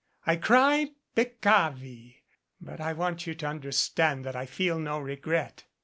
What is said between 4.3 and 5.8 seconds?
I feel no regret.